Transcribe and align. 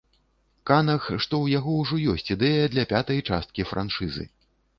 Канах, 0.69 1.03
што 1.23 1.33
ў 1.41 1.45
яго 1.59 1.75
ўжо 1.81 1.99
ёсць 2.15 2.33
ідэя 2.37 2.65
для 2.73 2.87
пятай 2.95 3.23
часткі 3.29 3.69
франшызы. 3.75 4.29